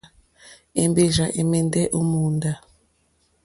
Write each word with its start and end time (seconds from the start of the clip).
Èmbèrzà 0.81 1.25
ɛ̀mɛ́ndɛ́ 1.39 1.91
ó 1.97 1.99
mòóndá. 2.09 2.51